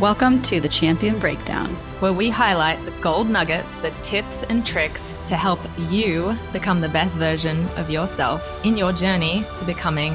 Welcome 0.00 0.42
to 0.42 0.60
the 0.60 0.68
Champion 0.68 1.18
Breakdown, 1.18 1.70
where 2.00 2.12
we 2.12 2.28
highlight 2.28 2.84
the 2.84 2.90
gold 3.00 3.30
nuggets, 3.30 3.74
the 3.78 3.92
tips 4.02 4.42
and 4.42 4.66
tricks 4.66 5.14
to 5.24 5.36
help 5.36 5.58
you 5.88 6.36
become 6.52 6.82
the 6.82 6.88
best 6.90 7.16
version 7.16 7.66
of 7.78 7.88
yourself 7.88 8.62
in 8.62 8.76
your 8.76 8.92
journey 8.92 9.46
to 9.56 9.64
becoming 9.64 10.12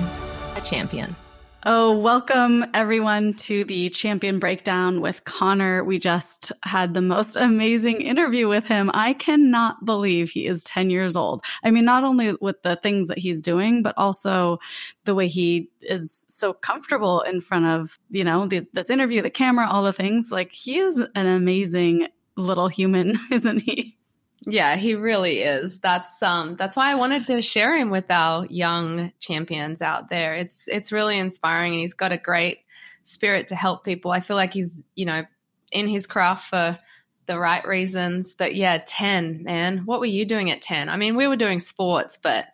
a 0.56 0.62
champion. 0.64 1.16
Oh, 1.64 1.98
welcome 1.98 2.64
everyone 2.76 3.34
to 3.36 3.64
the 3.64 3.90
Champion 3.90 4.38
Breakdown 4.38 5.02
with 5.02 5.24
Connor. 5.24 5.84
We 5.84 5.98
just 5.98 6.52
had 6.62 6.94
the 6.94 7.02
most 7.02 7.36
amazing 7.36 8.02
interview 8.02 8.48
with 8.48 8.66
him. 8.66 8.92
I 8.94 9.14
cannot 9.14 9.84
believe 9.84 10.30
he 10.30 10.46
is 10.46 10.64
10 10.64 10.92
years 10.92 11.16
old. 11.16 11.44
I 11.64 11.72
mean, 11.72 11.86
not 11.86 12.04
only 12.04 12.34
with 12.34 12.62
the 12.62 12.76
things 12.76 13.08
that 13.08 13.18
he's 13.18 13.42
doing, 13.42 13.82
but 13.82 13.96
also 13.98 14.60
the 15.06 15.16
way 15.16 15.28
he 15.28 15.72
is 15.82 16.22
so 16.42 16.52
comfortable 16.52 17.22
in 17.22 17.40
front 17.40 17.66
of, 17.66 17.98
you 18.10 18.26
know, 18.26 18.46
this, 18.48 18.66
this 18.74 18.90
interview, 18.90 19.22
the 19.22 19.30
camera, 19.30 19.70
all 19.70 19.84
the 19.84 19.94
things. 19.94 20.32
Like 20.32 20.52
he 20.52 20.78
is 20.78 20.98
an 21.16 21.28
amazing 21.28 22.08
little 22.36 22.68
human, 22.68 23.18
isn't 23.32 23.60
he? 23.60 23.98
Yeah, 24.46 24.76
he 24.76 24.96
really 24.96 25.44
is. 25.44 25.80
That's 25.80 26.22
um 26.24 26.56
that's 26.56 26.76
why 26.76 26.92
I 26.92 26.96
wanted 26.96 27.28
to 27.28 27.42
share 27.42 27.78
him 27.78 27.92
with 27.92 28.10
our 28.10 28.48
young 28.48 29.12
champions 29.20 29.84
out 29.84 30.10
there. 30.10 30.34
It's 30.34 30.68
it's 30.68 30.92
really 30.92 31.20
inspiring 31.20 31.74
and 31.74 31.82
he's 31.82 31.94
got 31.94 32.12
a 32.12 32.18
great 32.18 32.62
spirit 33.04 33.50
to 33.50 33.56
help 33.56 33.86
people. 33.86 34.10
I 34.10 34.20
feel 34.20 34.36
like 34.36 34.54
he's, 34.54 34.84
you 34.96 35.06
know, 35.06 35.24
in 35.72 35.88
his 35.88 36.08
craft 36.08 36.50
for 36.50 36.80
the 37.28 37.38
right 37.38 37.66
reasons. 37.68 38.34
But 38.34 38.56
yeah, 38.56 38.82
10, 38.86 39.44
man. 39.44 39.80
What 39.86 40.00
were 40.00 40.08
you 40.08 40.26
doing 40.26 40.50
at 40.50 40.62
10? 40.62 40.90
I 40.90 40.98
mean, 40.98 41.16
we 41.16 41.28
were 41.28 41.36
doing 41.36 41.60
sports, 41.60 42.18
but 42.22 42.48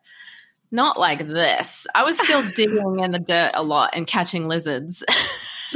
not 0.71 0.99
like 0.99 1.25
this. 1.25 1.87
I 1.95 2.03
was 2.03 2.19
still 2.19 2.43
digging 2.55 2.99
in 2.99 3.11
the 3.11 3.19
dirt 3.19 3.51
a 3.53 3.63
lot 3.63 3.91
and 3.93 4.05
catching 4.05 4.47
lizards. 4.47 5.03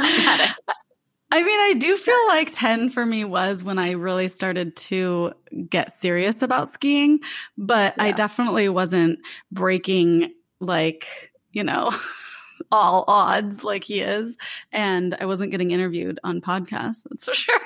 I 1.34 1.44
mean, 1.44 1.60
I 1.60 1.76
do 1.80 1.96
feel 1.96 2.28
like 2.28 2.54
10 2.54 2.90
for 2.90 3.06
me 3.06 3.24
was 3.24 3.64
when 3.64 3.80
I 3.80 3.92
really 3.92 4.28
started 4.28 4.76
to 4.76 5.32
get 5.70 5.94
serious 5.94 6.42
about 6.42 6.74
skiing, 6.74 7.20
but 7.58 7.94
yeah. 7.98 8.04
I 8.04 8.12
definitely 8.12 8.68
wasn't 8.68 9.20
breaking 9.50 10.34
like, 10.60 11.32
you 11.54 11.64
know, 11.64 11.92
all 12.72 13.06
odds 13.08 13.64
like 13.64 13.86
he 13.86 14.02
is. 14.02 14.36
And 14.74 15.16
I 15.22 15.26
wasn't 15.26 15.52
getting 15.52 15.72
interviewed 15.72 16.20
on 16.26 16.42
podcasts, 16.42 17.04
that's 17.10 17.24
for 17.24 17.34
sure. 17.34 17.60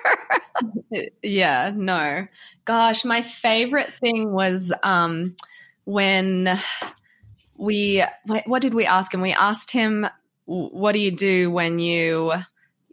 yeah, 1.24 1.72
no. 1.74 2.28
Gosh, 2.66 3.04
my 3.04 3.24
favorite 3.24 3.94
thing 4.00 4.32
was 4.32 4.72
um 4.84 5.36
when 5.86 6.60
we 7.58 8.04
what 8.46 8.62
did 8.62 8.74
we 8.74 8.86
ask 8.86 9.14
him? 9.14 9.22
We 9.22 9.34
asked 9.34 9.72
him, 9.72 10.08
"What 10.46 10.92
do 10.94 11.00
you 11.00 11.12
do 11.12 11.52
when 11.52 11.80
you?" 11.80 12.34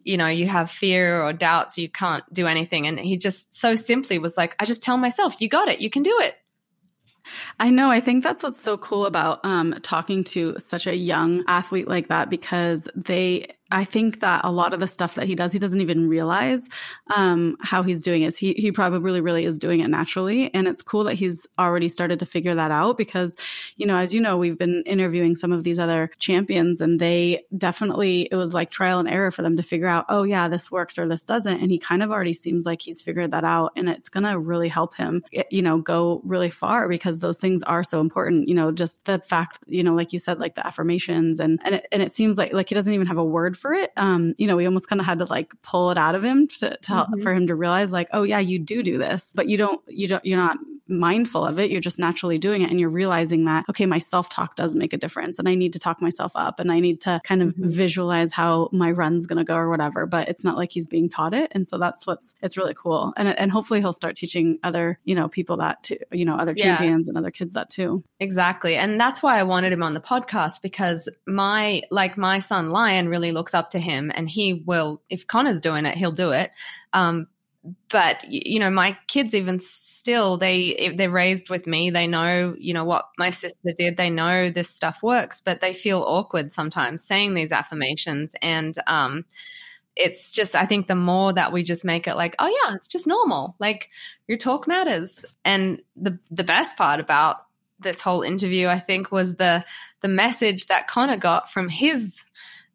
you 0.04 0.16
know, 0.16 0.26
you 0.26 0.48
have 0.48 0.68
fear 0.68 1.22
or 1.22 1.32
doubts, 1.32 1.78
you 1.78 1.88
can't 1.88 2.24
do 2.34 2.48
anything. 2.48 2.88
And 2.88 2.98
he 2.98 3.16
just 3.16 3.54
so 3.54 3.76
simply 3.76 4.18
was 4.18 4.36
like, 4.36 4.56
I 4.58 4.64
just 4.64 4.82
tell 4.82 4.96
myself, 4.96 5.40
you 5.40 5.48
got 5.48 5.68
it, 5.68 5.80
you 5.80 5.90
can 5.90 6.02
do 6.02 6.18
it. 6.22 6.34
I 7.58 7.70
know. 7.70 7.90
I 7.90 8.00
think 8.00 8.24
that's 8.24 8.42
what's 8.42 8.60
so 8.60 8.76
cool 8.76 9.06
about 9.06 9.44
um, 9.44 9.76
talking 9.82 10.24
to 10.24 10.56
such 10.58 10.86
a 10.86 10.96
young 10.96 11.44
athlete 11.46 11.88
like 11.88 12.08
that 12.08 12.30
because 12.30 12.88
they 12.94 13.54
I 13.72 13.84
think 13.86 14.20
that 14.20 14.42
a 14.44 14.52
lot 14.52 14.74
of 14.74 14.80
the 14.80 14.86
stuff 14.86 15.14
that 15.14 15.26
he 15.26 15.34
does, 15.34 15.50
he 15.50 15.58
doesn't 15.58 15.80
even 15.80 16.06
realize 16.08 16.68
um, 17.16 17.56
how 17.62 17.82
he's 17.82 18.02
doing 18.02 18.22
it. 18.22 18.36
He 18.36 18.52
he 18.52 18.70
probably 18.70 19.20
really, 19.20 19.44
is 19.46 19.58
doing 19.58 19.80
it 19.80 19.88
naturally, 19.88 20.52
and 20.54 20.68
it's 20.68 20.82
cool 20.82 21.04
that 21.04 21.14
he's 21.14 21.46
already 21.58 21.88
started 21.88 22.18
to 22.18 22.26
figure 22.26 22.54
that 22.54 22.70
out 22.70 22.98
because, 22.98 23.34
you 23.76 23.86
know, 23.86 23.96
as 23.96 24.14
you 24.14 24.20
know, 24.20 24.36
we've 24.36 24.58
been 24.58 24.82
interviewing 24.86 25.34
some 25.34 25.52
of 25.52 25.64
these 25.64 25.78
other 25.78 26.10
champions, 26.18 26.82
and 26.82 27.00
they 27.00 27.42
definitely 27.56 28.28
it 28.30 28.36
was 28.36 28.52
like 28.52 28.70
trial 28.70 28.98
and 28.98 29.08
error 29.08 29.30
for 29.30 29.40
them 29.40 29.56
to 29.56 29.62
figure 29.62 29.88
out, 29.88 30.04
oh 30.10 30.22
yeah, 30.22 30.48
this 30.48 30.70
works 30.70 30.98
or 30.98 31.08
this 31.08 31.24
doesn't, 31.24 31.60
and 31.60 31.70
he 31.70 31.78
kind 31.78 32.02
of 32.02 32.10
already 32.10 32.34
seems 32.34 32.66
like 32.66 32.82
he's 32.82 33.00
figured 33.00 33.30
that 33.30 33.44
out, 33.44 33.72
and 33.74 33.88
it's 33.88 34.10
gonna 34.10 34.38
really 34.38 34.68
help 34.68 34.94
him, 34.94 35.24
you 35.50 35.62
know, 35.62 35.78
go 35.78 36.20
really 36.24 36.50
far 36.50 36.88
because 36.90 37.20
those 37.20 37.38
things 37.38 37.62
are 37.62 37.82
so 37.82 38.00
important. 38.00 38.48
You 38.48 38.54
know, 38.54 38.70
just 38.70 39.04
the 39.06 39.18
fact, 39.20 39.60
you 39.66 39.82
know, 39.82 39.94
like 39.94 40.12
you 40.12 40.18
said, 40.18 40.38
like 40.38 40.56
the 40.56 40.66
affirmations, 40.66 41.40
and 41.40 41.58
and 41.64 41.76
it, 41.76 41.86
and 41.90 42.02
it 42.02 42.14
seems 42.14 42.36
like 42.36 42.52
like 42.52 42.68
he 42.68 42.74
doesn't 42.74 42.92
even 42.92 43.06
have 43.06 43.18
a 43.18 43.24
word 43.24 43.56
for 43.62 43.72
it. 43.72 43.92
Um, 43.96 44.34
you 44.36 44.46
know, 44.46 44.56
we 44.56 44.66
almost 44.66 44.88
kind 44.88 45.00
of 45.00 45.06
had 45.06 45.20
to 45.20 45.24
like 45.24 45.52
pull 45.62 45.90
it 45.90 45.96
out 45.96 46.14
of 46.14 46.22
him 46.22 46.48
to, 46.48 46.76
to 46.76 46.92
mm-hmm. 46.92 47.22
for 47.22 47.32
him 47.32 47.46
to 47.46 47.54
realize 47.54 47.92
like, 47.92 48.08
oh 48.12 48.24
yeah, 48.24 48.40
you 48.40 48.58
do 48.58 48.82
do 48.82 48.98
this, 48.98 49.32
but 49.34 49.48
you 49.48 49.56
don't, 49.56 49.80
you 49.86 50.08
don't, 50.08 50.24
you're 50.26 50.36
not 50.36 50.58
mindful 50.92 51.44
of 51.44 51.58
it. 51.58 51.70
You're 51.70 51.80
just 51.80 51.98
naturally 51.98 52.38
doing 52.38 52.62
it 52.62 52.70
and 52.70 52.78
you're 52.78 52.90
realizing 52.90 53.44
that, 53.46 53.64
okay, 53.70 53.86
my 53.86 53.98
self 53.98 54.28
talk 54.28 54.54
does 54.54 54.76
make 54.76 54.92
a 54.92 54.96
difference 54.96 55.38
and 55.38 55.48
I 55.48 55.54
need 55.54 55.72
to 55.72 55.78
talk 55.78 56.00
myself 56.00 56.32
up 56.34 56.60
and 56.60 56.70
I 56.70 56.80
need 56.80 57.00
to 57.02 57.20
kind 57.24 57.42
of 57.42 57.50
mm-hmm. 57.50 57.68
visualize 57.68 58.32
how 58.32 58.68
my 58.72 58.90
run's 58.90 59.26
going 59.26 59.38
to 59.38 59.44
go 59.44 59.56
or 59.56 59.68
whatever, 59.68 60.06
but 60.06 60.28
it's 60.28 60.44
not 60.44 60.56
like 60.56 60.70
he's 60.70 60.86
being 60.86 61.08
taught 61.08 61.34
it. 61.34 61.50
And 61.54 61.66
so 61.66 61.78
that's 61.78 62.06
what's, 62.06 62.34
it's 62.42 62.56
really 62.56 62.74
cool. 62.74 63.12
And, 63.16 63.28
and 63.28 63.50
hopefully 63.50 63.80
he'll 63.80 63.92
start 63.92 64.16
teaching 64.16 64.58
other, 64.62 64.98
you 65.04 65.14
know, 65.14 65.28
people 65.28 65.56
that 65.58 65.82
too, 65.82 65.98
you 66.12 66.24
know, 66.24 66.36
other 66.36 66.54
champions 66.54 67.06
yeah. 67.06 67.10
and 67.10 67.18
other 67.18 67.30
kids 67.30 67.52
that 67.52 67.70
too. 67.70 68.04
Exactly. 68.20 68.76
And 68.76 69.00
that's 69.00 69.22
why 69.22 69.38
I 69.38 69.42
wanted 69.42 69.72
him 69.72 69.82
on 69.82 69.94
the 69.94 70.00
podcast 70.00 70.62
because 70.62 71.08
my, 71.26 71.82
like 71.90 72.16
my 72.16 72.38
son 72.38 72.70
Lion 72.70 73.08
really 73.08 73.32
looks 73.32 73.54
up 73.54 73.70
to 73.70 73.78
him 73.78 74.12
and 74.14 74.28
he 74.28 74.62
will, 74.66 75.02
if 75.08 75.26
Connor's 75.26 75.60
doing 75.60 75.86
it, 75.86 75.96
he'll 75.96 76.12
do 76.12 76.30
it. 76.30 76.50
Um, 76.92 77.26
but 77.88 78.24
you 78.28 78.58
know 78.58 78.70
my 78.70 78.96
kids 79.06 79.34
even 79.34 79.60
still 79.60 80.36
they 80.36 80.94
they're 80.96 81.10
raised 81.10 81.48
with 81.48 81.66
me. 81.66 81.90
They 81.90 82.06
know 82.06 82.54
you 82.58 82.74
know 82.74 82.84
what 82.84 83.06
my 83.18 83.30
sister 83.30 83.72
did. 83.76 83.96
They 83.96 84.10
know 84.10 84.50
this 84.50 84.68
stuff 84.68 85.02
works 85.02 85.40
but 85.40 85.60
they 85.60 85.72
feel 85.72 86.02
awkward 86.02 86.52
sometimes 86.52 87.04
saying 87.04 87.34
these 87.34 87.52
affirmations. 87.52 88.34
And 88.42 88.74
um 88.86 89.24
it's 89.94 90.32
just 90.32 90.54
i 90.54 90.64
think 90.64 90.86
the 90.86 90.94
more 90.94 91.34
that 91.34 91.52
we 91.52 91.62
just 91.62 91.84
make 91.84 92.08
it 92.08 92.14
like 92.14 92.34
oh 92.38 92.46
yeah 92.64 92.74
it's 92.74 92.88
just 92.88 93.06
normal. 93.06 93.54
Like 93.58 93.90
your 94.26 94.38
talk 94.38 94.66
matters. 94.66 95.24
And 95.44 95.82
the 95.96 96.18
the 96.30 96.44
best 96.44 96.76
part 96.76 96.98
about 96.98 97.46
this 97.78 98.00
whole 98.00 98.22
interview 98.22 98.68
i 98.68 98.78
think 98.78 99.10
was 99.10 99.34
the 99.36 99.64
the 100.02 100.08
message 100.08 100.66
that 100.68 100.86
connor 100.86 101.16
got 101.16 101.50
from 101.50 101.68
his 101.68 102.24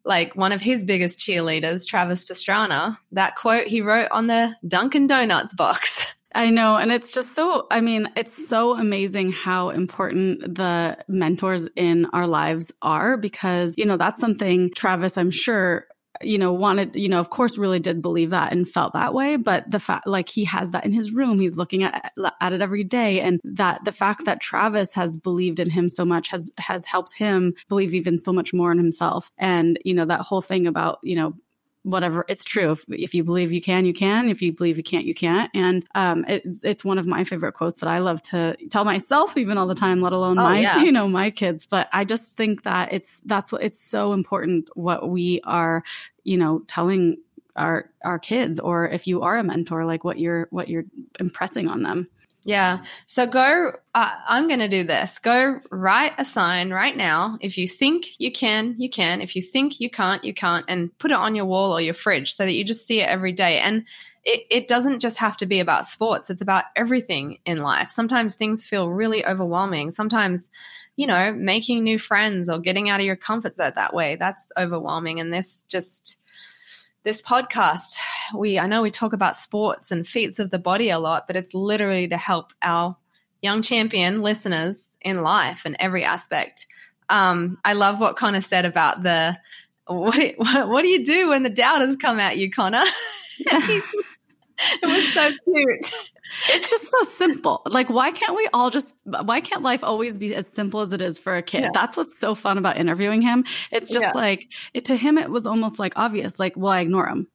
like 0.08 0.34
one 0.34 0.50
of 0.52 0.60
his 0.60 0.84
biggest 0.84 1.18
cheerleaders, 1.18 1.86
Travis 1.86 2.24
Pastrana, 2.24 2.96
that 3.12 3.36
quote 3.36 3.66
he 3.66 3.82
wrote 3.82 4.08
on 4.10 4.26
the 4.26 4.56
Dunkin' 4.66 5.06
Donuts 5.06 5.54
box. 5.54 6.14
I 6.34 6.50
know. 6.50 6.76
And 6.76 6.92
it's 6.92 7.10
just 7.10 7.34
so, 7.34 7.66
I 7.70 7.80
mean, 7.80 8.08
it's 8.16 8.48
so 8.48 8.76
amazing 8.76 9.32
how 9.32 9.70
important 9.70 10.56
the 10.56 10.98
mentors 11.08 11.68
in 11.74 12.06
our 12.12 12.26
lives 12.26 12.70
are 12.82 13.16
because, 13.16 13.74
you 13.76 13.84
know, 13.84 13.96
that's 13.96 14.20
something 14.20 14.70
Travis, 14.74 15.16
I'm 15.16 15.30
sure, 15.30 15.86
you 16.22 16.38
know, 16.38 16.52
wanted, 16.52 16.94
you 16.96 17.08
know, 17.08 17.20
of 17.20 17.30
course, 17.30 17.58
really 17.58 17.78
did 17.78 18.02
believe 18.02 18.30
that 18.30 18.52
and 18.52 18.68
felt 18.68 18.92
that 18.92 19.14
way. 19.14 19.36
But 19.36 19.70
the 19.70 19.80
fact, 19.80 20.06
like, 20.06 20.28
he 20.28 20.44
has 20.44 20.70
that 20.70 20.84
in 20.84 20.92
his 20.92 21.12
room, 21.12 21.38
he's 21.38 21.56
looking 21.56 21.82
at, 21.82 22.12
at 22.40 22.52
it 22.52 22.60
every 22.60 22.84
day. 22.84 23.20
And 23.20 23.40
that 23.44 23.84
the 23.84 23.92
fact 23.92 24.24
that 24.24 24.40
Travis 24.40 24.92
has 24.94 25.16
believed 25.16 25.60
in 25.60 25.70
him 25.70 25.88
so 25.88 26.04
much 26.04 26.28
has, 26.28 26.50
has 26.58 26.84
helped 26.84 27.12
him 27.14 27.54
believe 27.68 27.94
even 27.94 28.18
so 28.18 28.32
much 28.32 28.52
more 28.52 28.72
in 28.72 28.78
himself. 28.78 29.30
And, 29.38 29.78
you 29.84 29.94
know, 29.94 30.04
that 30.06 30.20
whole 30.20 30.42
thing 30.42 30.66
about, 30.66 30.98
you 31.02 31.16
know, 31.16 31.34
whatever 31.82 32.24
it's 32.28 32.44
true. 32.44 32.72
If, 32.72 32.84
if 32.88 33.14
you 33.14 33.24
believe 33.24 33.52
you 33.52 33.62
can 33.62 33.84
you 33.84 33.92
can. 33.92 34.28
If 34.28 34.42
you 34.42 34.52
believe 34.52 34.76
you 34.76 34.82
can't 34.82 35.04
you 35.04 35.14
can't. 35.14 35.50
And 35.54 35.86
um, 35.94 36.24
it, 36.26 36.42
it's 36.62 36.84
one 36.84 36.98
of 36.98 37.06
my 37.06 37.24
favorite 37.24 37.52
quotes 37.52 37.80
that 37.80 37.88
i 37.88 37.98
love 37.98 38.22
to 38.22 38.56
tell 38.70 38.84
myself 38.84 39.36
even 39.36 39.58
all 39.58 39.66
the 39.66 39.74
time 39.74 40.00
let 40.00 40.12
alone 40.12 40.38
oh, 40.38 40.42
my 40.42 40.60
yeah. 40.60 40.80
you 40.82 40.92
know 40.92 41.08
my 41.08 41.30
kids. 41.30 41.66
But 41.66 41.88
i 41.92 42.04
just 42.04 42.36
think 42.36 42.62
that 42.62 42.92
it's 42.92 43.20
that's 43.26 43.52
what 43.52 43.62
it's 43.62 43.82
so 43.82 44.12
important 44.12 44.70
what 44.74 45.08
we 45.08 45.40
are 45.44 45.82
you 46.24 46.36
know 46.36 46.60
telling 46.66 47.16
our 47.56 47.90
our 48.04 48.18
kids 48.18 48.58
or 48.60 48.88
if 48.88 49.06
you 49.06 49.22
are 49.22 49.36
a 49.36 49.44
mentor 49.44 49.84
like 49.84 50.04
what 50.04 50.18
you're 50.18 50.46
what 50.50 50.68
you're 50.68 50.84
impressing 51.18 51.68
on 51.68 51.82
them 51.82 52.08
yeah. 52.48 52.78
So 53.06 53.26
go, 53.26 53.72
uh, 53.94 54.10
I'm 54.26 54.48
going 54.48 54.60
to 54.60 54.68
do 54.68 54.82
this. 54.82 55.18
Go 55.18 55.60
write 55.70 56.14
a 56.16 56.24
sign 56.24 56.70
right 56.70 56.96
now. 56.96 57.36
If 57.42 57.58
you 57.58 57.68
think 57.68 58.06
you 58.16 58.32
can, 58.32 58.74
you 58.78 58.88
can. 58.88 59.20
If 59.20 59.36
you 59.36 59.42
think 59.42 59.80
you 59.80 59.90
can't, 59.90 60.24
you 60.24 60.32
can't. 60.32 60.64
And 60.66 60.96
put 60.96 61.10
it 61.10 61.18
on 61.18 61.34
your 61.34 61.44
wall 61.44 61.72
or 61.72 61.82
your 61.82 61.92
fridge 61.92 62.34
so 62.34 62.46
that 62.46 62.52
you 62.52 62.64
just 62.64 62.86
see 62.86 63.02
it 63.02 63.08
every 63.10 63.32
day. 63.32 63.58
And 63.58 63.84
it, 64.24 64.46
it 64.50 64.66
doesn't 64.66 65.00
just 65.00 65.18
have 65.18 65.36
to 65.36 65.46
be 65.46 65.60
about 65.60 65.84
sports, 65.84 66.30
it's 66.30 66.40
about 66.40 66.64
everything 66.74 67.36
in 67.44 67.58
life. 67.58 67.90
Sometimes 67.90 68.34
things 68.34 68.64
feel 68.64 68.88
really 68.88 69.26
overwhelming. 69.26 69.90
Sometimes, 69.90 70.48
you 70.96 71.06
know, 71.06 71.34
making 71.34 71.84
new 71.84 71.98
friends 71.98 72.48
or 72.48 72.60
getting 72.60 72.88
out 72.88 73.00
of 73.00 73.04
your 73.04 73.14
comfort 73.14 73.56
zone 73.56 73.72
that 73.76 73.92
way, 73.92 74.16
that's 74.16 74.50
overwhelming. 74.56 75.20
And 75.20 75.34
this 75.34 75.64
just, 75.68 76.16
this 77.08 77.22
podcast, 77.22 77.96
we 78.34 78.58
I 78.58 78.66
know 78.66 78.82
we 78.82 78.90
talk 78.90 79.14
about 79.14 79.34
sports 79.34 79.90
and 79.90 80.06
feats 80.06 80.38
of 80.38 80.50
the 80.50 80.58
body 80.58 80.90
a 80.90 80.98
lot, 80.98 81.26
but 81.26 81.36
it's 81.36 81.54
literally 81.54 82.06
to 82.08 82.18
help 82.18 82.52
our 82.60 82.98
young 83.40 83.62
champion 83.62 84.20
listeners 84.20 84.94
in 85.00 85.22
life 85.22 85.62
and 85.64 85.74
every 85.80 86.04
aspect. 86.04 86.66
Um, 87.08 87.56
I 87.64 87.72
love 87.72 87.98
what 87.98 88.16
Connor 88.16 88.42
said 88.42 88.66
about 88.66 89.02
the 89.04 89.38
what, 89.86 90.34
what, 90.36 90.68
what 90.68 90.82
do 90.82 90.88
you 90.88 91.02
do 91.02 91.30
when 91.30 91.44
the 91.44 91.48
doubters 91.48 91.96
come 91.96 92.20
at 92.20 92.36
you, 92.36 92.50
Connor? 92.50 92.84
it 93.38 93.84
was 94.82 95.12
so 95.14 95.30
cute 95.44 96.10
it's 96.50 96.70
just 96.70 96.88
so 96.90 97.02
simple. 97.04 97.62
Like, 97.66 97.88
why 97.90 98.10
can't 98.10 98.36
we 98.36 98.48
all 98.52 98.70
just, 98.70 98.94
why 99.04 99.40
can't 99.40 99.62
life 99.62 99.82
always 99.82 100.18
be 100.18 100.34
as 100.34 100.46
simple 100.46 100.80
as 100.80 100.92
it 100.92 101.02
is 101.02 101.18
for 101.18 101.36
a 101.36 101.42
kid? 101.42 101.62
Yeah. 101.62 101.70
That's 101.74 101.96
what's 101.96 102.18
so 102.18 102.34
fun 102.34 102.58
about 102.58 102.76
interviewing 102.76 103.22
him. 103.22 103.44
It's 103.70 103.90
just 103.90 104.02
yeah. 104.02 104.12
like, 104.12 104.48
it, 104.74 104.86
to 104.86 104.96
him, 104.96 105.18
it 105.18 105.30
was 105.30 105.46
almost 105.46 105.78
like 105.78 105.94
obvious, 105.96 106.38
like, 106.38 106.54
well, 106.56 106.72
I 106.72 106.80
ignore 106.80 107.08
him. 107.08 107.28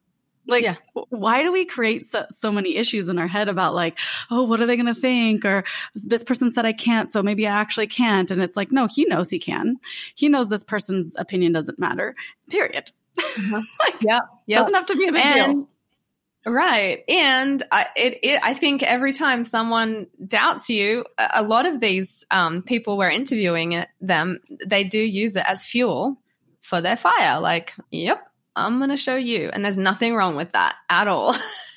Like, 0.46 0.64
Yeah. 0.64 0.76
why 1.10 1.44
do 1.44 1.52
we 1.52 1.66
create 1.66 2.10
so, 2.10 2.26
so 2.32 2.52
many 2.52 2.76
issues 2.76 3.08
in 3.08 3.18
our 3.18 3.28
head 3.28 3.48
about 3.48 3.74
like, 3.74 3.98
oh, 4.30 4.44
what 4.44 4.60
are 4.62 4.66
they 4.66 4.76
going 4.76 4.94
to 4.94 5.00
think? 5.00 5.46
Or 5.46 5.64
this 5.96 6.24
person 6.24 6.52
said 6.54 6.66
I 6.66 6.74
can't, 6.74 7.10
so 7.10 7.24
maybe 7.24 7.48
I 7.48 7.60
actually 7.60 7.88
can't. 7.88 8.30
And 8.30 8.42
it's 8.42 8.58
like, 8.58 8.72
no, 8.72 8.88
he 8.88 9.06
knows 9.06 9.30
he 9.30 9.40
can. 9.40 9.78
He 10.16 10.28
knows 10.28 10.50
this 10.50 10.64
person's 10.64 11.16
opinion 11.18 11.54
doesn't 11.54 11.80
matter. 11.80 12.16
Period. 12.50 12.92
Uh-huh. 13.18 13.62
like, 13.80 13.96
Yeah. 14.02 14.20
Yeah. 14.46 14.60
doesn't 14.60 14.74
have 14.76 14.86
to 14.88 14.96
be 14.98 15.08
a 15.08 15.12
big 15.14 15.24
deal. 15.34 15.70
Right. 16.46 17.04
And 17.08 17.64
I, 17.72 17.86
it, 17.96 18.20
it 18.24 18.40
i 18.44 18.54
think 18.54 18.84
every 18.84 19.14
time 19.14 19.44
someone 19.44 20.08
doubts 20.26 20.70
you 20.70 21.06
a 21.18 21.44
lot 21.44 21.66
of 21.66 21.80
these 21.80 22.26
um, 22.32 22.62
people 22.62 22.98
we're 22.98 23.10
interviewing 23.10 23.74
it, 23.74 23.90
them 24.02 24.40
they 24.66 24.84
do 24.84 25.00
use 25.00 25.36
it 25.36 25.46
as 25.48 25.64
fuel 25.64 26.18
for 26.62 26.82
their 26.82 26.98
fire. 26.98 27.40
Like 27.40 27.74
yep 27.92 28.28
i'm 28.56 28.80
gonna 28.80 28.98
show 28.98 29.16
you. 29.16 29.50
And 29.52 29.64
there's 29.64 29.78
nothing 29.78 30.16
wrong 30.16 30.36
with 30.36 30.52
that 30.52 30.76
at 30.90 31.08
all 31.08 31.36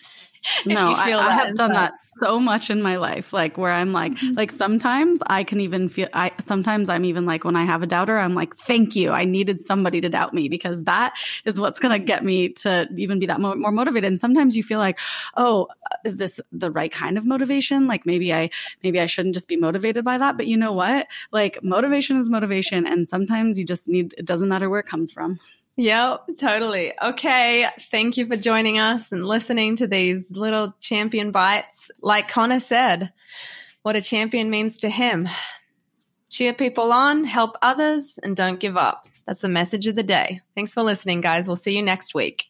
no, 0.66 0.92
I, 0.92 1.04
feel 1.06 1.18
I 1.18 1.32
have 1.32 1.54
done 1.56 1.72
that 1.72 1.94
so 2.18 2.38
much 2.38 2.70
in 2.70 2.82
my 2.82 2.96
life. 2.96 3.32
Like 3.32 3.58
where 3.58 3.72
I'm 3.72 3.92
like, 3.92 4.12
Mhm. 4.14 4.36
like 4.36 4.50
sometimes 4.50 5.20
I 5.26 5.44
can 5.44 5.60
even 5.60 5.88
feel, 5.88 6.08
I, 6.12 6.32
sometimes 6.42 6.88
I'm 6.88 7.04
even 7.04 7.26
like, 7.26 7.44
when 7.44 7.56
I 7.56 7.64
have 7.64 7.82
a 7.82 7.86
doubter, 7.86 8.18
I'm 8.18 8.34
like, 8.34 8.56
thank 8.56 8.96
you. 8.96 9.10
I 9.10 9.24
needed 9.24 9.60
somebody 9.64 10.00
to 10.00 10.08
doubt 10.08 10.32
me 10.34 10.48
because 10.48 10.84
that 10.84 11.12
is 11.44 11.60
what's 11.60 11.78
going 11.78 11.98
to 11.98 12.04
get 12.04 12.24
me 12.24 12.50
to 12.50 12.88
even 12.96 13.18
be 13.18 13.26
that 13.26 13.40
mo- 13.40 13.54
more 13.54 13.72
motivated. 13.72 14.08
And 14.08 14.20
sometimes 14.20 14.56
you 14.56 14.62
feel 14.62 14.78
like, 14.78 14.98
oh, 15.36 15.68
is 16.04 16.16
this 16.16 16.40
the 16.52 16.70
right 16.70 16.92
kind 16.92 17.18
of 17.18 17.26
motivation? 17.26 17.86
Like 17.86 18.06
maybe 18.06 18.32
I, 18.32 18.50
maybe 18.82 19.00
I 19.00 19.06
shouldn't 19.06 19.34
just 19.34 19.48
be 19.48 19.56
motivated 19.56 20.04
by 20.04 20.18
that. 20.18 20.36
But 20.36 20.46
you 20.46 20.56
know 20.56 20.72
what? 20.72 21.06
Like 21.32 21.62
motivation 21.62 22.16
is 22.18 22.30
motivation. 22.30 22.86
And 22.86 23.08
sometimes 23.08 23.58
you 23.58 23.64
just 23.66 23.88
need, 23.88 24.14
it 24.16 24.24
doesn't 24.24 24.48
matter 24.48 24.70
where 24.70 24.80
it 24.80 24.86
comes 24.86 25.12
from. 25.12 25.38
Yep, 25.76 26.38
totally. 26.38 26.92
Okay. 27.02 27.68
Thank 27.90 28.16
you 28.16 28.26
for 28.26 28.36
joining 28.36 28.78
us 28.78 29.12
and 29.12 29.26
listening 29.26 29.76
to 29.76 29.86
these 29.86 30.30
little 30.30 30.74
champion 30.80 31.30
bites. 31.32 31.90
Like 32.00 32.28
Connor 32.28 32.60
said, 32.60 33.12
what 33.82 33.94
a 33.94 34.00
champion 34.00 34.48
means 34.48 34.78
to 34.78 34.88
him. 34.88 35.28
Cheer 36.30 36.54
people 36.54 36.92
on, 36.92 37.24
help 37.24 37.56
others, 37.60 38.18
and 38.22 38.34
don't 38.34 38.58
give 38.58 38.76
up. 38.76 39.06
That's 39.26 39.40
the 39.40 39.48
message 39.48 39.86
of 39.86 39.96
the 39.96 40.02
day. 40.02 40.40
Thanks 40.54 40.72
for 40.72 40.82
listening, 40.82 41.20
guys. 41.20 41.46
We'll 41.46 41.56
see 41.56 41.76
you 41.76 41.82
next 41.82 42.14
week. 42.14 42.44